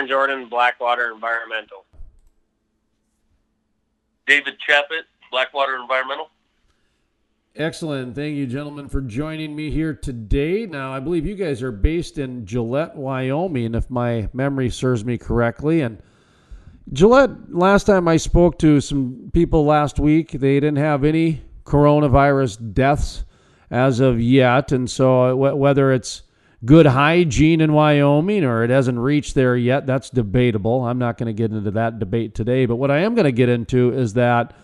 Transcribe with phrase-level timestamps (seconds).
[0.00, 1.84] Aaron Jordan, Blackwater Environmental.
[4.26, 6.30] David Chaput, Blackwater Environmental.
[7.54, 8.14] Excellent.
[8.14, 10.64] Thank you, gentlemen, for joining me here today.
[10.64, 15.18] Now, I believe you guys are based in Gillette, Wyoming, if my memory serves me
[15.18, 15.82] correctly.
[15.82, 16.02] And
[16.94, 22.72] Gillette, last time I spoke to some people last week, they didn't have any coronavirus
[22.72, 23.24] deaths
[23.70, 24.72] as of yet.
[24.72, 26.22] And so, whether it's
[26.64, 30.84] good hygiene in Wyoming or it hasn't reached there yet, that's debatable.
[30.84, 32.66] I'm not going to get into that debate today.
[32.66, 34.54] But what I am going to get into is that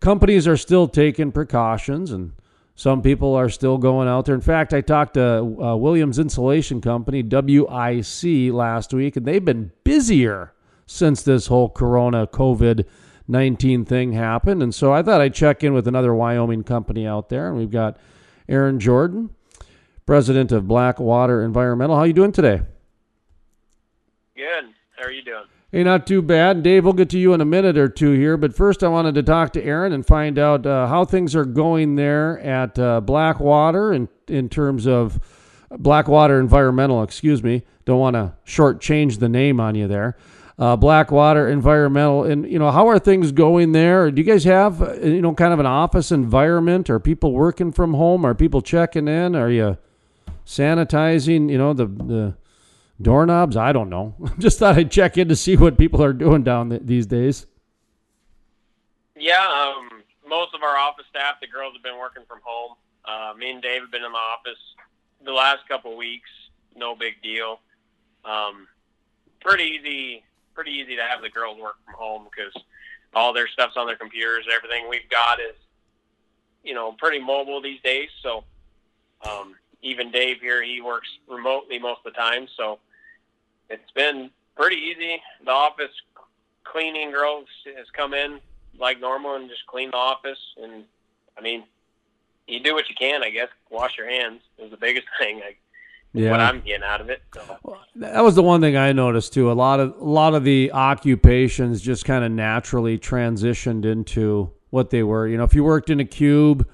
[0.00, 2.32] companies are still taking precautions and
[2.74, 4.36] some people are still going out there.
[4.36, 9.72] In fact, I talked to uh, Williams Insulation Company, WIC, last week, and they've been
[9.82, 10.52] busier
[10.86, 12.84] since this whole Corona COVID
[13.28, 14.62] 19 thing happened.
[14.62, 17.48] And so I thought I'd check in with another Wyoming company out there.
[17.48, 17.98] And we've got
[18.48, 19.30] Aaron Jordan,
[20.08, 21.94] president of Blackwater Environmental.
[21.94, 22.62] How are you doing today?
[24.34, 24.64] Good.
[24.96, 25.44] How are you doing?
[25.70, 26.62] Hey, not too bad.
[26.62, 28.38] Dave, we'll get to you in a minute or two here.
[28.38, 31.44] But first, I wanted to talk to Aaron and find out uh, how things are
[31.44, 35.20] going there at uh, Blackwater in, in terms of
[35.76, 37.64] Blackwater Environmental, excuse me.
[37.84, 40.16] Don't want to shortchange the name on you there.
[40.58, 44.10] Uh, Blackwater Environmental, and you know, how are things going there?
[44.10, 46.88] Do you guys have uh, you know kind of an office environment?
[46.88, 48.24] Are people working from home?
[48.24, 49.36] Are people checking in?
[49.36, 49.76] Are you
[50.48, 51.50] sanitizing?
[51.50, 52.34] You know the the
[53.00, 53.56] doorknobs.
[53.56, 54.14] I don't know.
[54.38, 57.46] Just thought I'd check in to see what people are doing down th- these days.
[59.16, 62.74] Yeah, um, most of our office staff, the girls have been working from home.
[63.04, 64.58] Uh, me and Dave have been in the office
[65.24, 66.30] the last couple weeks.
[66.76, 67.60] No big deal.
[68.24, 68.68] Um,
[69.40, 70.24] pretty easy,
[70.54, 72.54] pretty easy to have the girls work from home because
[73.14, 74.46] all their stuff's on their computers.
[74.54, 75.56] Everything we've got is,
[76.62, 78.10] you know, pretty mobile these days.
[78.22, 78.44] So,
[79.28, 82.46] um, even Dave here, he works remotely most of the time.
[82.56, 82.78] So,
[83.70, 85.20] it's been pretty easy.
[85.44, 85.92] The office
[86.64, 88.40] cleaning girls has come in
[88.78, 90.38] like normal and just clean the office.
[90.62, 90.84] And
[91.36, 91.64] I mean,
[92.46, 93.48] you do what you can, I guess.
[93.70, 95.40] Wash your hands is the biggest thing.
[95.44, 95.56] I,
[96.14, 96.30] yeah.
[96.30, 97.22] What I'm getting out of it.
[97.34, 97.58] So.
[97.62, 99.50] Well, that was the one thing I noticed too.
[99.50, 104.88] A lot of a lot of the occupations just kind of naturally transitioned into what
[104.88, 105.28] they were.
[105.28, 106.66] You know, if you worked in a cube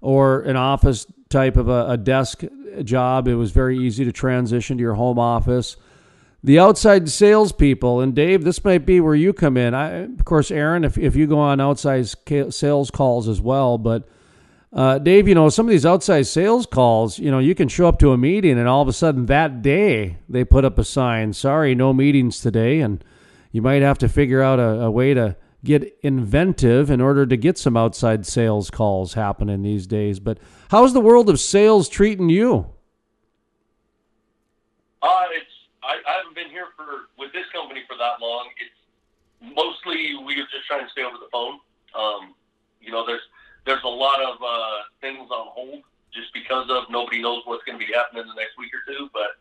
[0.00, 2.42] or an office type of a, a desk
[2.84, 5.76] job, it was very easy to transition to your home office
[6.42, 9.74] the outside salespeople, and Dave, this might be where you come in.
[9.74, 12.08] I, of course, Aaron, if, if you go on outside
[12.52, 14.08] sales calls as well, but
[14.72, 17.88] uh, Dave, you know, some of these outside sales calls, you know, you can show
[17.88, 20.84] up to a meeting and all of a sudden that day they put up a
[20.84, 22.80] sign, sorry, no meetings today.
[22.80, 23.04] And
[23.52, 27.36] you might have to figure out a, a way to get inventive in order to
[27.36, 30.20] get some outside sales calls happening these days.
[30.20, 30.38] But
[30.70, 32.66] how's the world of sales treating you?
[35.02, 35.50] Uh, it's
[35.82, 38.48] I, I haven't been here for with this company for that long.
[38.60, 41.58] It's mostly we are just trying to stay over the phone.
[41.94, 42.34] Um,
[42.80, 43.22] you know, there's
[43.66, 45.82] there's a lot of uh, things on hold
[46.12, 49.08] just because of nobody knows what's going to be happening the next week or two.
[49.12, 49.40] But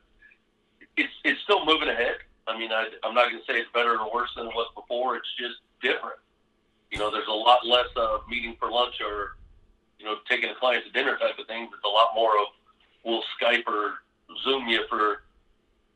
[0.97, 2.17] it's it's still moving ahead.
[2.47, 4.71] I mean, I, I'm not going to say it's better or worse than it was
[4.75, 5.15] before.
[5.15, 6.17] It's just different.
[6.91, 9.37] You know, there's a lot less of meeting for lunch or
[9.99, 11.67] you know taking a client to dinner type of thing.
[11.69, 12.47] There's a lot more of
[13.03, 13.99] we'll Skype or
[14.43, 15.23] Zoom you for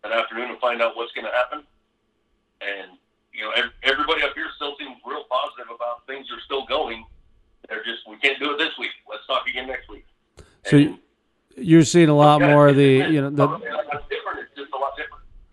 [0.03, 1.63] an afternoon and find out what's going to happen.
[2.61, 2.97] And
[3.33, 3.51] you know,
[3.83, 7.05] everybody up here still seems real positive about things are still going.
[7.69, 8.91] They're just we can't do it this week.
[9.09, 10.05] Let's talk again next week.
[10.65, 10.99] So and,
[11.57, 14.01] you're seeing a lot more of the you know the.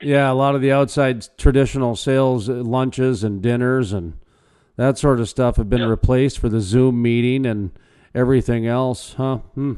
[0.02, 4.14] Yeah, a lot of the outside traditional sales uh, lunches and dinners and
[4.76, 7.70] that sort of stuff have been replaced for the Zoom meeting and
[8.14, 9.38] everything else, huh?
[9.54, 9.74] Hmm.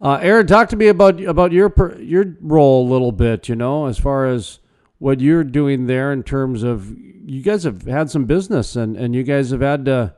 [0.00, 3.48] Uh, Aaron, talk to me about about your your role a little bit.
[3.48, 4.58] You know, as far as
[4.98, 9.14] what you're doing there in terms of you guys have had some business and and
[9.14, 10.14] you guys have had to,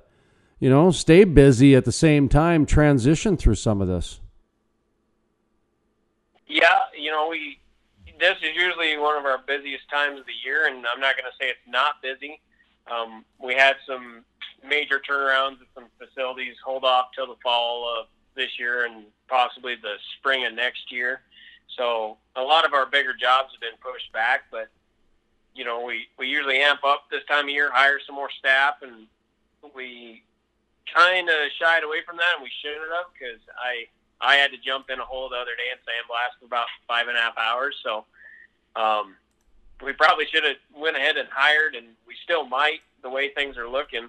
[0.58, 4.20] you know, stay busy at the same time, transition through some of this.
[6.47, 7.60] Yeah, you know, we
[8.19, 11.30] this is usually one of our busiest times of the year, and I'm not going
[11.30, 12.41] to say it's not busy.
[12.91, 14.24] Um, we had some
[14.66, 19.74] major turnarounds at some facilities hold off till the fall of this year and possibly
[19.77, 21.21] the spring of next year.
[21.77, 24.69] So a lot of our bigger jobs have been pushed back, but
[25.54, 28.77] you know we we usually amp up this time of year, hire some more staff,
[28.83, 29.07] and
[29.74, 30.22] we
[30.95, 33.89] kind of shied away from that, and we shouldn't have because I
[34.21, 37.09] I had to jump in a hole the other day and sandblast for about five
[37.09, 37.77] and a half hours.
[37.83, 38.04] So
[38.74, 39.15] um,
[39.84, 43.57] we probably should have went ahead and hired, and we still might the way things
[43.57, 44.09] are looking.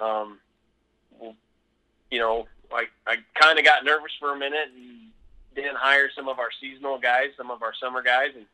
[0.00, 0.38] Um,
[2.10, 5.10] you know, I, I kind of got nervous for a minute and
[5.54, 8.46] didn't hire some of our seasonal guys, some of our summer guys, and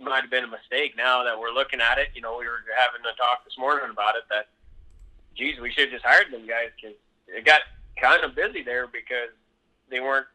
[0.00, 0.94] might have been a mistake.
[0.96, 3.90] Now that we're looking at it, you know, we were having a talk this morning
[3.90, 4.24] about it.
[4.28, 4.48] That,
[5.36, 6.96] geez, we should have just hired them guys because
[7.28, 7.62] it got
[7.96, 9.30] kind of busy there because
[9.90, 10.26] they weren't.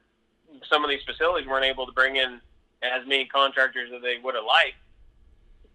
[0.67, 2.39] Some of these facilities weren't able to bring in
[2.81, 4.77] as many contractors as they would have liked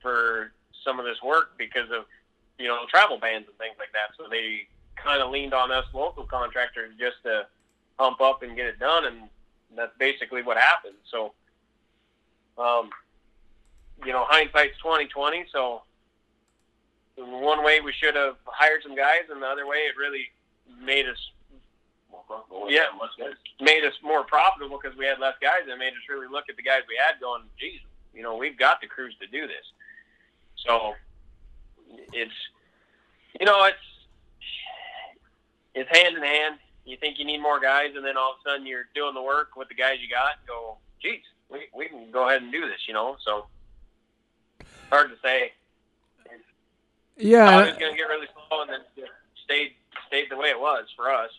[0.01, 0.53] for
[0.85, 2.05] some of this work because of
[2.59, 4.15] you know travel bans and things like that.
[4.17, 4.67] So they
[4.97, 7.47] kind of leaned on us local contractors just to
[7.99, 9.17] pump up and get it done, and
[9.77, 10.95] that's basically what happened.
[11.11, 11.33] So,
[12.59, 12.91] um,
[14.05, 15.47] you know, hindsight's twenty twenty.
[15.53, 15.83] So,
[17.17, 20.27] one way we should have hired some guys, and the other way it really
[20.83, 21.19] made us
[22.69, 22.87] yeah,
[23.61, 26.57] made us more profitable because we had less guys and made us really look at
[26.57, 27.81] the guys we had going, geez,
[28.15, 29.65] you know, we've got the crews to do this.
[30.67, 30.95] So
[32.13, 32.33] it's,
[33.39, 33.77] you know, it's,
[35.75, 36.57] it's hand in hand.
[36.85, 39.23] You think you need more guys, and then all of a sudden you're doing the
[39.23, 40.37] work with the guys you got.
[40.39, 42.87] And go, geez, we we can go ahead and do this.
[42.87, 43.47] You know, so
[44.91, 45.53] hard to say.
[47.17, 48.81] Yeah, it's going to get really slow, and then
[49.45, 49.73] stayed
[50.07, 51.31] stayed the way it was for us.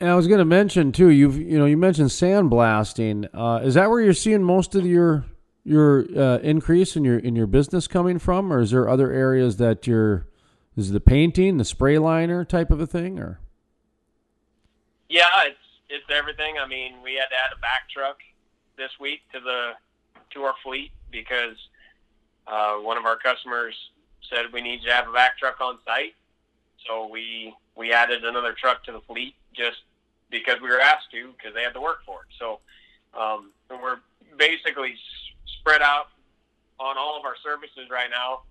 [0.00, 1.08] And I was going to mention too.
[1.08, 3.28] You've you know you mentioned sandblasting.
[3.34, 5.24] Uh, is that where you're seeing most of your
[5.64, 9.56] your uh, increase in your in your business coming from, or is there other areas
[9.56, 10.28] that you're
[10.76, 13.40] is the painting, the spray liner type of a thing, or?
[15.08, 15.58] Yeah, it's
[15.88, 16.58] it's everything.
[16.62, 18.18] I mean, we had to add a vac truck
[18.76, 19.72] this week to the
[20.34, 21.56] to our fleet because
[22.46, 23.74] uh, one of our customers
[24.30, 26.14] said we need to have a vac truck on site.
[26.86, 29.78] So we we added another truck to the fleet just
[30.30, 32.34] because we were asked to because they had to work for it.
[32.38, 32.60] So
[33.18, 33.98] um, we're
[34.38, 34.94] basically
[35.60, 36.08] spread out
[36.78, 38.42] on all of our services right now.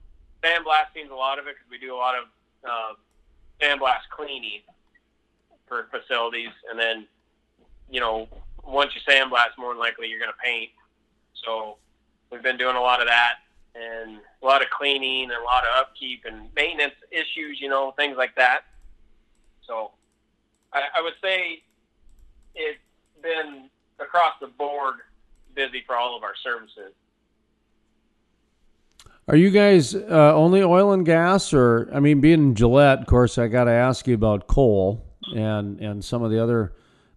[0.44, 2.26] Sandblasting is a lot of it because we do a lot of
[2.68, 2.94] uh,
[3.62, 4.62] sandblast cleaning
[5.68, 7.08] for facilities, and then
[7.90, 8.28] you know
[8.64, 10.70] once you sandblast, more than likely you're going to paint.
[11.46, 11.78] So
[12.32, 13.36] we've been doing a lot of that
[13.76, 17.92] and a lot of cleaning and a lot of upkeep and maintenance issues, you know,
[17.92, 18.62] things like that.
[19.66, 19.92] So
[20.74, 21.62] I, I would say
[22.58, 22.80] it's
[23.22, 23.70] been
[24.00, 24.96] across the board
[25.56, 26.94] busy for all of our services.
[29.28, 33.38] Are you guys uh, only oil and gas, or I mean, being Gillette, of course,
[33.38, 35.04] I got to ask you about coal
[35.36, 36.74] and and some of the other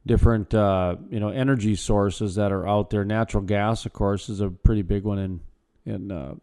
[0.07, 3.05] different uh, you know energy sources that are out there.
[3.05, 5.41] Natural gas, of course, is a pretty big one in
[5.87, 6.35] in uh,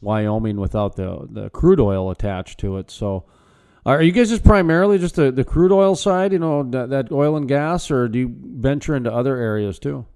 [0.00, 2.92] Wyoming without the the crude oil attached to it.
[2.92, 3.24] So,
[3.86, 7.12] are you guys just primarily just the, the crude oil side, you know, that, that
[7.12, 10.06] oil and gas, or do you venture into other areas too?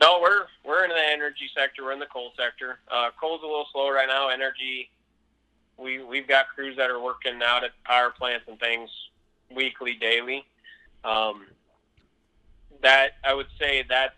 [0.00, 1.84] No, we're we're in the energy sector.
[1.84, 2.80] We're in the coal sector.
[2.90, 4.28] Uh, coal's a little slow right now.
[4.30, 4.90] Energy,
[5.76, 8.90] we we've got crews that are working out at power plants and things
[9.54, 10.44] weekly, daily.
[11.04, 11.46] Um,
[12.82, 14.14] that I would say that's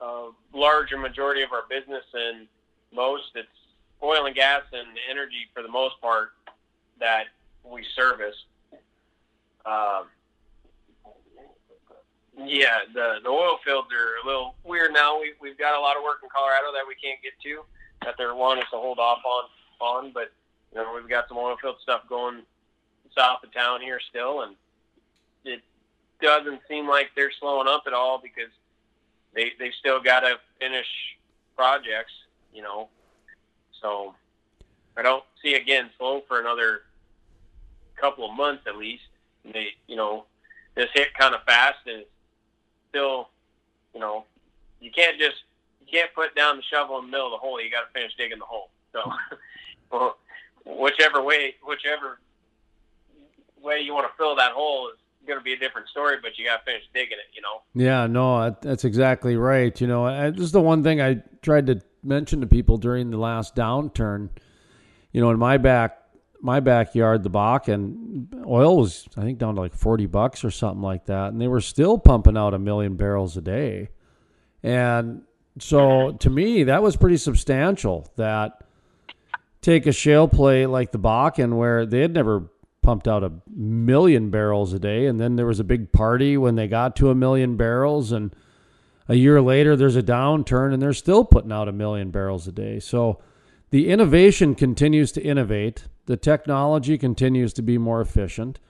[0.00, 2.46] a larger majority of our business, and
[2.94, 3.48] most it's
[4.02, 6.30] oil and gas and energy for the most part
[7.00, 7.24] that
[7.64, 8.36] we service.
[9.64, 10.06] Um,
[12.44, 15.18] yeah, the the oil fields are a little weird now.
[15.18, 17.64] We we've got a lot of work in Colorado that we can't get to
[18.04, 19.44] that they're wanting us to hold off on
[19.80, 20.32] on, but
[20.72, 22.42] you know we've got some oil field stuff going
[23.16, 24.54] south of town here still, and
[25.44, 25.62] it
[26.20, 28.52] doesn't seem like they're slowing up at all because
[29.34, 30.86] they they've still got to finish
[31.56, 32.12] projects,
[32.52, 32.88] you know.
[33.80, 34.14] So
[34.96, 36.82] I don't see again slow for another
[38.06, 39.02] couple of months at least.
[39.44, 40.24] And they, you know,
[40.74, 42.04] this hit kind of fast and
[42.90, 43.30] still,
[43.94, 44.24] you know,
[44.80, 45.36] you can't just
[45.80, 47.60] you can't put down the shovel in the middle of the hole.
[47.60, 48.70] You got to finish digging the hole.
[48.92, 49.12] So,
[50.64, 52.18] whichever way, whichever
[53.62, 56.38] way you want to fill that hole is going to be a different story, but
[56.38, 57.62] you got to finish digging it, you know?
[57.74, 59.78] Yeah, no, that's exactly right.
[59.80, 63.18] You know, this is the one thing I tried to mention to people during the
[63.18, 64.30] last downturn.
[65.12, 65.98] You know, in my back,
[66.46, 70.80] my backyard, the Bakken oil was, I think, down to like 40 bucks or something
[70.80, 71.32] like that.
[71.32, 73.88] And they were still pumping out a million barrels a day.
[74.62, 75.22] And
[75.58, 78.62] so to me, that was pretty substantial that
[79.60, 82.48] take a shale play like the Bakken where they had never
[82.80, 85.06] pumped out a million barrels a day.
[85.06, 88.12] And then there was a big party when they got to a million barrels.
[88.12, 88.32] And
[89.08, 92.52] a year later, there's a downturn and they're still putting out a million barrels a
[92.52, 92.78] day.
[92.78, 93.20] So
[93.70, 98.60] the innovation continues to innovate, the technology continues to be more efficient.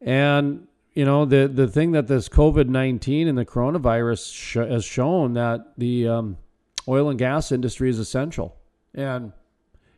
[0.00, 4.84] And you know the the thing that this COVID nineteen and the coronavirus sh- has
[4.84, 6.36] shown that the um,
[6.86, 8.56] oil and gas industry is essential,
[8.94, 9.32] and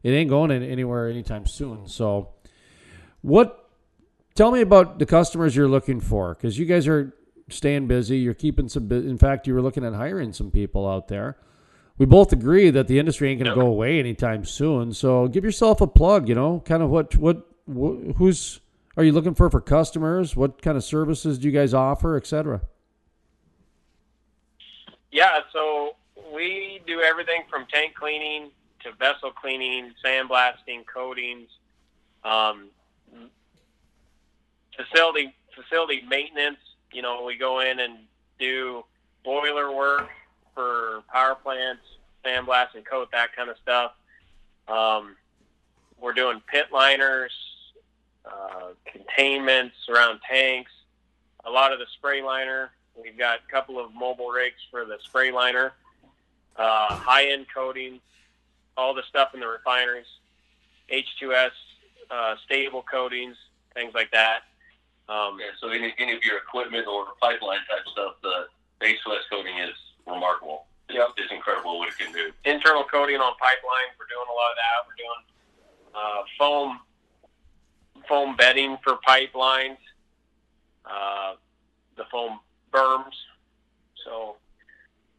[0.02, 1.86] it ain't going anywhere anytime soon.
[1.86, 2.30] So,
[3.20, 3.66] what
[4.36, 7.14] Tell me about the customers you're looking for because you guys are
[7.48, 8.18] staying busy.
[8.18, 8.92] You're keeping some.
[8.92, 11.38] In fact, you were looking at hiring some people out there.
[11.98, 13.64] We both agree that the industry ain't going to Yep.
[13.64, 14.92] go away anytime soon.
[14.92, 16.28] So give yourself a plug.
[16.28, 18.60] You know, kind of what what wh- who's
[18.96, 20.36] are you looking for for customers?
[20.36, 22.60] What kind of services do you guys offer, etc.
[25.10, 25.96] Yeah, so
[26.34, 28.50] we do everything from tank cleaning
[28.82, 31.48] to vessel cleaning, sandblasting, coatings,
[32.24, 32.68] um,
[34.76, 36.58] facility facility maintenance.
[36.92, 37.94] You know, we go in and
[38.38, 38.84] do
[39.24, 40.08] boiler work
[41.26, 41.82] power plants,
[42.24, 43.92] sandblast and coat that kind of stuff.
[44.68, 45.16] Um,
[46.00, 47.32] we're doing pit liners,
[48.24, 50.70] uh, containments around tanks,
[51.44, 52.70] a lot of the spray liner.
[53.00, 55.72] We've got a couple of mobile rigs for the spray liner,
[56.56, 58.00] uh, high end coatings,
[58.76, 60.06] all the stuff in the refineries,
[60.90, 61.50] H2S,
[62.10, 63.36] uh, stable coatings,
[63.74, 64.42] things like that.
[65.08, 68.46] Um, Yeah, so any, any of your equipment or pipeline type stuff, the
[68.80, 69.74] H2S coating is
[70.06, 70.66] remarkable.
[70.88, 71.08] It's, Yep.
[71.16, 72.32] it's incredible what it can do.
[72.44, 73.92] internal coating on pipelines.
[73.98, 74.86] We're doing a lot of that.
[74.86, 75.22] We're doing
[75.94, 76.80] uh, foam
[78.08, 79.78] foam bedding for pipelines,
[80.84, 81.34] uh,
[81.96, 82.38] the foam
[82.72, 83.14] berms.
[84.04, 84.36] So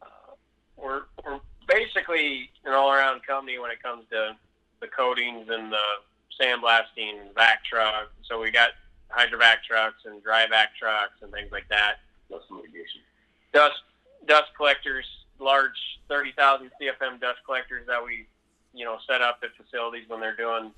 [0.00, 0.34] uh,
[0.76, 4.36] we're we're basically an all around company when it comes to
[4.80, 5.82] the coatings and the
[6.40, 8.10] sandblasting vac truck.
[8.22, 8.70] So we got
[9.10, 11.96] hydrovac trucks and dry vac trucks and things like that
[12.30, 13.00] That's mitigation.
[13.52, 13.80] dust
[14.26, 15.06] dust collectors,
[15.38, 18.26] large thirty thousand CFM dust collectors that we,
[18.74, 20.72] you know, set up at facilities when they're doing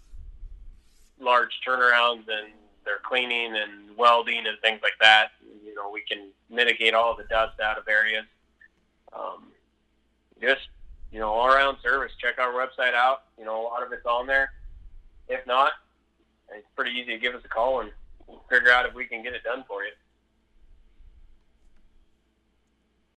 [1.21, 2.53] large turnarounds and
[2.85, 5.29] they're cleaning and welding and things like that.
[5.65, 8.25] You know, we can mitigate all the dust out of areas.
[9.13, 9.49] Um,
[10.41, 10.69] just
[11.13, 12.13] you know, all around service.
[12.21, 13.25] Check our website out.
[13.39, 14.53] You know, a lot of it's on there.
[15.29, 15.73] If not,
[16.57, 17.91] it's pretty easy to give us a call and
[18.49, 19.91] figure out if we can get it done for you.